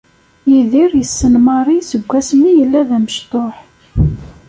Yidir 0.51 0.91
yessen 0.99 1.33
Mary 1.45 1.79
seg 1.89 2.01
wasmi 2.09 2.51
yella 2.59 2.81
d 2.87 2.89
amecṭuḥ. 2.97 3.55